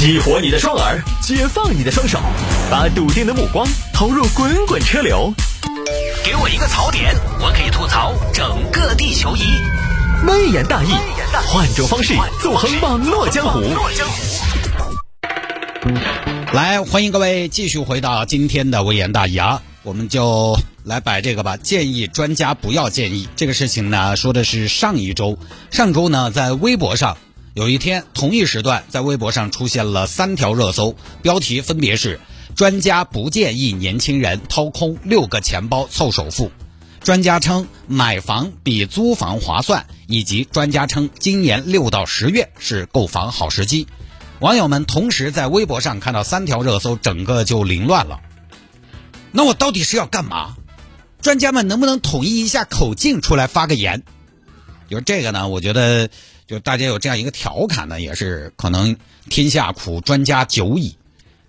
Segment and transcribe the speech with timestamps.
[0.00, 2.18] 激活你的双耳，解放你的双手，
[2.70, 5.30] 把笃定的目光投入滚滚车流。
[6.24, 9.42] 给我一个槽点，我可以吐槽整个地球仪。
[10.26, 10.88] 微言大义，
[11.46, 13.60] 换种方式纵横网络江湖。
[16.54, 21.58] 来，欢迎各位继续回到今天的微言大义啊，我们就来摆这个吧。
[21.58, 25.36] 建议专家不要建议这个事情呢，说的是上一周，
[25.70, 27.18] 上周呢在微博上。
[27.52, 32.20] 有一天，同一时段，在微博上出现了三条热搜，标题分别是：
[32.54, 36.52] 专家不建议年轻人掏空六个钱包凑首付；
[37.02, 43.88] 专家称买房比租房划算；以及专家称今年六到十月是购房好时机。
[44.38, 48.20] 网友们同时在微博上看到三条热搜，整个就凌乱了。
[49.32, 50.54] 那我到底是要干嘛？
[51.20, 54.04] 专家们能不能统一一下口径，出来发个言？
[54.88, 56.08] 就这个呢，我觉得。
[56.50, 58.96] 就大家有这样一个调侃呢，也是可能
[59.28, 60.96] 天下苦专家久矣。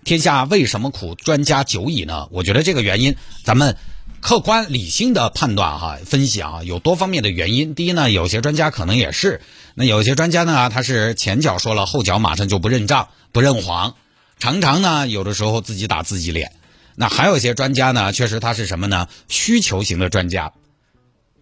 [0.04, 2.28] 天下为什么苦专家久矣呢？
[2.30, 3.76] 我觉得这个原因，咱们
[4.20, 7.74] 客观理性的判断哈，分析啊，有多方面的原因。
[7.74, 9.40] 第一呢，有些专家可能也是，
[9.74, 13.96] 那有些专家呢，他是前脚说了，后脚马上就不认账、不认黄，
[14.38, 16.52] 常常呢，有的时候自己打自己脸。
[16.94, 19.08] 那还有一些专家呢，确实他是什么呢？
[19.26, 20.52] 需求型的专家。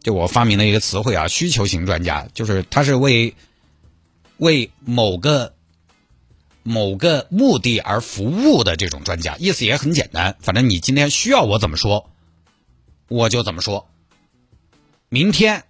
[0.02, 3.34] 就我发明了一个词汇啊，需求型专家，就是他是为。
[4.40, 5.54] 为某个
[6.62, 12.08] 某个目的而服务的这种专家，意思也很简单，反正你今天需要我怎么说，
[13.06, 13.86] 我就怎么说。
[15.10, 15.64] 明天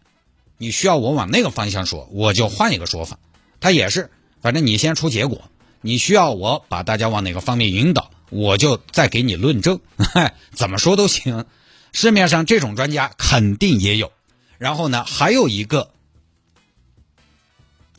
[0.57, 3.19] 你需要我往那个方向说，我就换一个说法。
[3.59, 4.09] 他也是，
[4.41, 9.81] 反正你先出结果，你需要我把大家往哪个方面引导，我就再给你论证，
[10.55, 11.45] 怎么说都行。
[11.93, 14.13] 市面上这种专家肯定也有。
[14.59, 15.91] 然后呢，还有一个。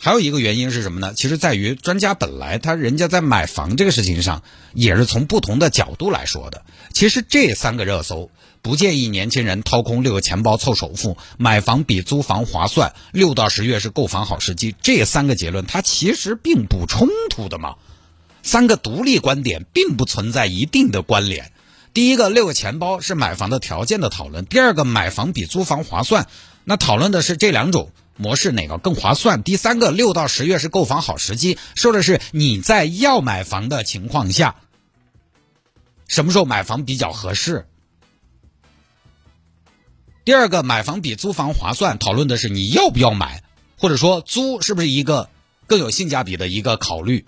[0.04, 1.14] 还有一个原因是什么呢？
[1.16, 4.42] 其实在于专家本来他人家在买房这个事情上，
[4.74, 6.64] 也是从不同的角度来说的。
[6.92, 8.32] 其实这三个热搜
[8.64, 14.76] 不建议年轻人掏空六个钱包凑首付，买房比租房划算，六到十月是购房好时机。
[14.82, 17.76] 这三个结论它其实并不冲突的嘛，
[18.42, 21.52] 三个独立观点并不存在一定的关联。
[21.94, 26.26] 第一个六个钱包是买房的条件的讨论，第二个买房比租房划算，
[26.64, 27.92] 那讨论的是这两种。
[28.18, 29.44] 模式哪个更划算？
[29.44, 34.56] 第三个，六到十月是购房好时机，说的是你在要买房的情况下，
[36.08, 37.68] 什么时候买房比较合适？
[40.24, 43.44] 第二个，买房比租房划算，讨论的是你要不要买，
[43.78, 45.30] 或者说租是不是一个
[45.66, 47.26] 更有性价比的一个考虑？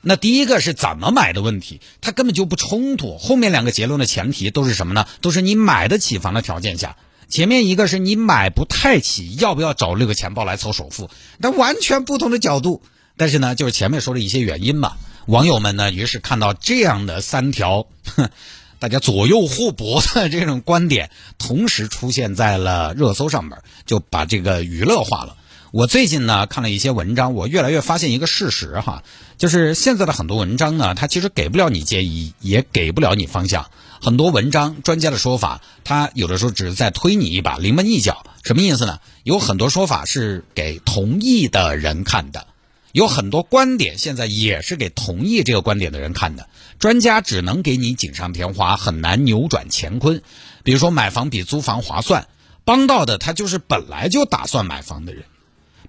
[0.00, 3.18] 那第一个是怎么买的问题，它根本就不冲突。
[3.18, 5.08] 后面两个结论的前提都是什么呢？
[5.20, 6.96] 都是你买得起房的条件下。
[7.34, 11.10] 前面一个是你买不太起，要不要找六个钱包来凑首付？
[11.38, 12.80] 那完全不同的角度。
[13.16, 14.92] 但是呢，就是前面说的一些原因嘛。
[15.26, 17.88] 网友们呢，于是看到这样的三条，
[18.78, 25.36] 大家左右互搏的这种观点，同时出现在了热搜上面，就把这个娱乐化了。
[25.72, 29.02] 我最近呢看了一些文章，我越来越发现一个事实哈，
[29.36, 33.70] 就是现在的很多文章呢，它其实给不了你建议，也给不了你方向。
[34.00, 38.26] 很多文章专家的说法，他有的时候只是在推你一把，临门一脚。
[38.42, 39.00] 什么意思呢？
[39.22, 42.46] 有很多说法是给同意的人看的，
[42.92, 46.46] 有很多观点现在也是给同意这个观点的人看的。
[46.78, 50.22] 专家只能给你锦上添花，很难扭转乾坤。
[50.62, 52.28] 比如说买房比租房划算，
[52.64, 55.24] 帮到的他就是本来就打算买房的人。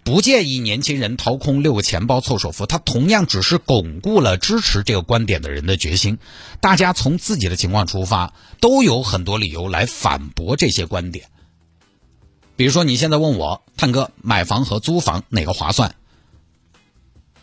[0.05, 6.19] 不建议年轻人掏空六个钱包凑首付，他同样只是巩固了支持这个观点的人的决心。
[6.61, 11.25] 大家从自己的情况出发，都有很多理由来反驳这些观点。
[12.55, 15.95] 比如说，你现在问我，探哥，买房和租房哪个划算？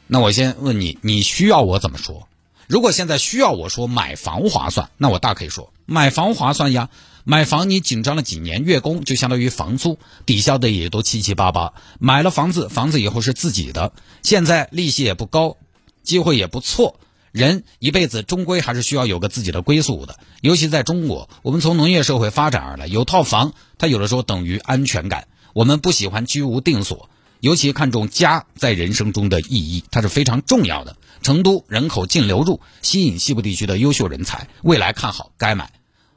[0.06, 2.28] 那我先问你，你需要我怎么说？
[2.72, 6.88] 如果现在需要我说买房划算，那我大可以说买房划算呀。
[7.22, 11.74] 买房你紧张了几年，月供就相当于房租，抵消的也都七七八八。
[12.00, 15.58] 买了房子，房子以后是自己的，现在利息也不高，
[16.02, 16.98] 机会也不错。
[17.30, 25.28] 人一辈子终归还是需要有个自己的归宿的，尤其在中国，我们从农业社会发展而来，有套房，它有的时候等于安全感。
[25.52, 27.10] 我们不喜欢居无定所，
[27.40, 30.96] 尤其看重家在人生中的意义，它是非常重要的。
[31.22, 35.72] 成都人口净流入，吸引西部地区的优秀人才，未来看好，该买。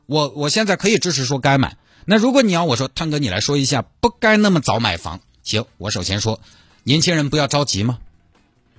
[0.07, 1.78] 我我现在可以支持说该买。
[2.06, 5.22] 那如果你要我说，汤哥你来说一下，不该那么早买房。
[5.44, 6.42] 行，我首先说，
[6.84, 8.00] 年轻人不要着急嘛，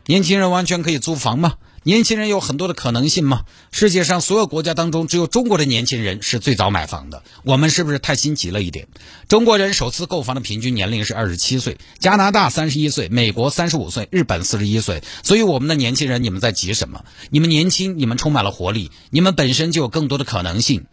[0.05, 1.55] 年轻人完全可以租房嘛。
[1.87, 3.45] 年轻人有很多的可能性吗？
[3.71, 7.23] 世界上所有国家当中，只有中国的年轻人是最早买房的。
[7.45, 8.89] 我们是不是太心急了一点？
[9.29, 15.05] 中国人首次购房的平均年龄是二十七岁，加拿大三十一岁，美国三十五岁，日本四十一岁。
[15.23, 17.05] 所以我们的年轻人，你们在急什么？
[17.31, 20.87] 你们年轻，你们充满了活力，你们本身就有更多的可能性。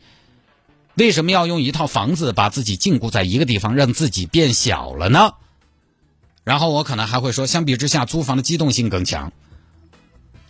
[0.94, 5.32] 为什么要用一套房子把自己禁锢在一个地方，让自己变小了呢？
[6.44, 9.34] 然后我可能还会说，相比之下，租房的机动性更强。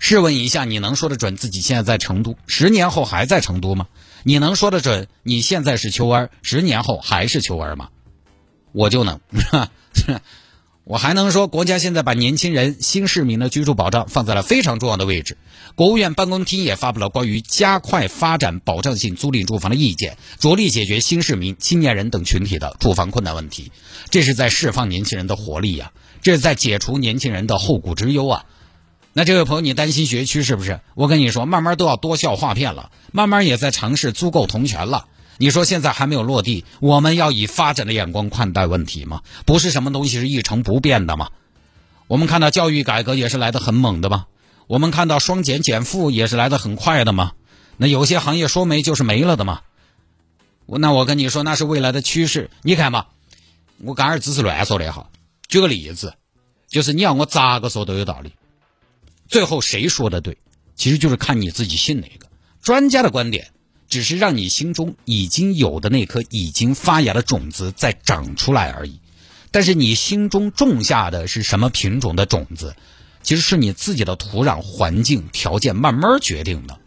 [0.05, 3.87] 试问一下，你能说得准自己现在在成都，十年后还在成都吗？
[4.23, 7.87] 你能说得准你现在是秋儿，十年后还是秋儿吗？
[8.73, 9.21] 我就能，
[10.83, 15.37] 我还能说，国家现在把年轻人、新市民的居住保障放在了非常重要的位置。
[15.75, 23.71] 国务院办公厅也发布了关于加快发展保障性租赁住房的意见，着力解决新市民、青年人等群体的住房困难问题。
[24.09, 28.43] 这是在释放年轻人的活力呀，这是在解除年轻人的后顾之忧啊。
[29.15, 30.81] 那这位朋友，你担心学区是不是？
[30.95, 35.05] 我跟你说，慢慢都要多效划片了，慢慢也在尝试租购同权了。
[35.37, 39.21] 你说现在还没有落地，我们要以发展的眼光看待问题吗？
[39.45, 41.29] 不是什么东西是一成不变的吗？
[42.07, 44.25] 我们看到教育改革也是来得很猛的吗？
[44.67, 47.33] 我们看到双减减负也是来得很快的吗？
[47.77, 49.61] 那有些行业说没就是没了的吗？
[50.65, 52.49] 我那我跟你说，那是未来的趋势。
[52.61, 53.05] 你看嘛，
[53.83, 55.09] 我刚才只是乱说的哈。
[55.47, 56.15] 举个例子，
[56.67, 58.33] 就是你要我咋个说都有道理。
[59.33, 60.37] 最后谁说的对，
[60.75, 62.27] 其实就是看你自己信哪个。
[62.61, 63.47] 专家的观点
[63.89, 68.99] 只是让你心中已经有的那颗已经发芽的种子再长出来而已。
[69.49, 72.75] 但是你心中种下的是什么品种的种子，
[73.23, 76.77] 其实是你自己的土壤环境条件慢慢决定的。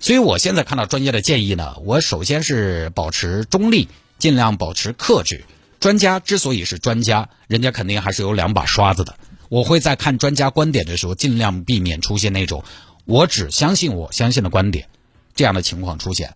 [0.00, 3.88] 所以我现在看到专家的建议呢，我首先是保持中立，
[4.18, 5.44] 尽量保持克制。
[5.80, 9.18] 专家之所以是专家，人家肯定还是有两把刷子的。
[9.48, 12.64] 我会在看专家观点的时候，尽量避免出现那种
[13.04, 14.88] 我只相信我相信的观点
[15.34, 16.34] 这样的情况出现。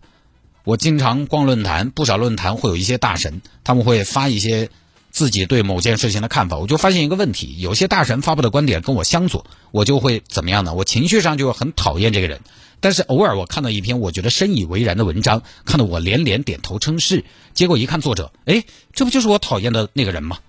[0.63, 4.69] 我经常逛论坛，不少论坛会有一些大神，他们会发一些
[5.11, 6.57] 自己对某件事情的看法。
[6.57, 10.73] 我就发现一个问题：有些大神发布的观点跟我相左，我就会怎么样呢？
[10.73, 12.39] 我情绪上就很讨厌这个人。
[12.79, 17.25] 但是偶尔我看到一篇我觉得深以为然的文章，看得我连连点头称是。
[17.53, 18.63] 结果一看作者，哎，
[18.93, 20.39] 这不就是我讨厌的那个人吗？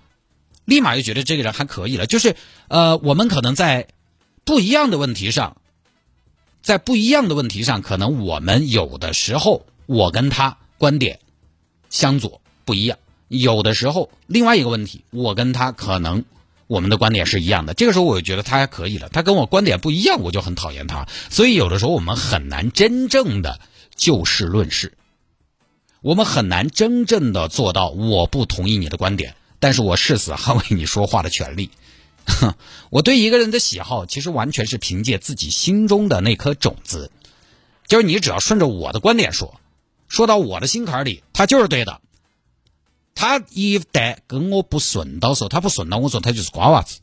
[0.65, 2.35] 立马就觉得这个人还可以了，就是
[2.67, 3.87] 呃，我们可能在
[4.43, 5.57] 不一样的问题上，
[6.61, 11.19] 在不一样的问题上，可能我们有的时候我跟他观点
[11.89, 12.97] 相左不一样，
[13.27, 16.25] 有的时候另外一个问题，我跟他可能
[16.67, 23.59] 我们的观点是一样的，这个时候我就觉得他还可以了，他跟我观点不一样，我就很讨厌他，所以有的时候我们很难真正的
[23.95, 24.97] 就事论事，
[26.01, 29.35] 我们很难真正的做到我不同意你的观点。
[29.65, 31.71] 但是我誓死捍卫你说话的权利。
[32.27, 32.53] 哼
[32.91, 37.09] 我对一个人的喜好，其实完全是凭借自己心中的那颗种子。
[37.87, 39.59] 就是你只要顺着我的观点说，
[40.07, 41.99] 说到我的心坎里，他就是对的。
[43.15, 46.99] 他一旦跟我不顺到时候，他不顺到我说他就是瓜娃子。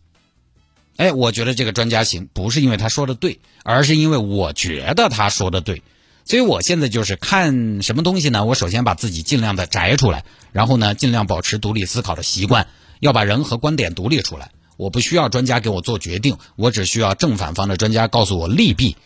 [0.98, 5.82] 哎，我觉得这个专家行，不是因为他说的对，而是因为我觉得他说的对。
[6.24, 8.44] 所以我现在就是看什么东西呢？
[8.44, 12.68] 我首先把自己尽量的摘出来，然后呢，尽量保持独立思考的习惯，
[13.00, 14.50] 要把人和观点独立出来。
[14.76, 18.96] 我不需要专家给我做决定，我只需要正反方的专家告诉我利弊，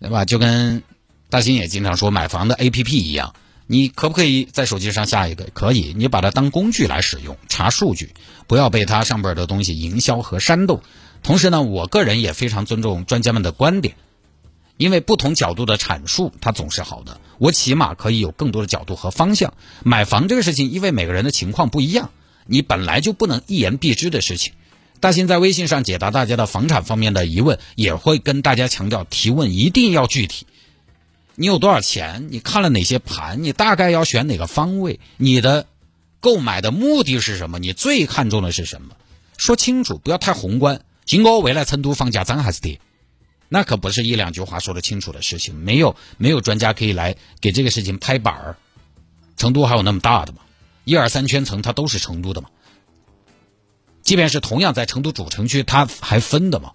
[0.00, 0.24] 对吧？
[0.24, 0.82] 就跟
[1.30, 3.34] 大兴也经常说买房的 A P P 一样，
[3.66, 5.46] 你可不可以在手机上下一个？
[5.52, 8.12] 可以，你把它当工具来使用，查数据，
[8.46, 10.82] 不要被它上边的东西营销和煽动。
[11.22, 13.96] 同时呢，我个人也非常尊重专家们的观点。
[14.76, 17.20] 因为不同角度的阐述，它总是好的。
[17.38, 19.54] 我起码可以有更多的角度和方向。
[19.82, 22.10] 买房这个事情，因为每个人的情况不一样，
[22.46, 24.52] 你本来就不能一言蔽之的事情。
[25.00, 30.46] 大新在微信上解答大家的房产方面的疑问，也会跟大家强调提问一定要具体。
[31.34, 32.28] 你有多少钱？
[32.30, 33.42] 你看了哪些盘？
[33.42, 35.00] 你大概要选哪个方位？
[35.16, 35.66] 你的
[36.20, 37.58] 购买的目的是什么？
[37.58, 38.96] 你最看重的是什么？
[39.36, 40.80] 说清楚，不要太宏观。
[41.04, 42.80] 金哥，未来成都房价涨还是跌？
[43.54, 48.56] 那可不是一两句话说得清楚的事情，没有没有专家可以来给这个事情拍板儿。
[49.36, 50.40] 成都还有那么大的吗？
[50.82, 52.48] 一二三圈层它都是成都的嘛？
[54.02, 56.72] 即便是同样在成都主城区，它还分的嘛？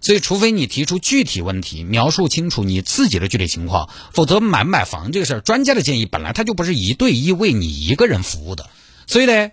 [0.00, 8.70] 所以，除非你提出具体问题，描述清楚你自己的具体情况，否则买不买房这个事儿，专家的建议本来它就不是一对一为你一个人服务的。
[9.08, 9.50] 所以呢，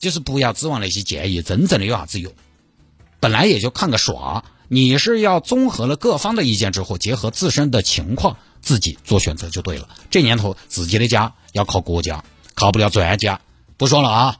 [0.00, 2.32] 就是不要指望那些建议真正的有啥子用，
[3.20, 4.44] 本来也就看个耍。
[4.74, 9.86] 你是要综合了各方的意见之后，结合自身的情况，自己做选择就对了。
[10.08, 12.24] 这年头，自己的家要靠国家，
[12.54, 13.38] 靠不了专家。
[13.76, 14.38] 不说了啊。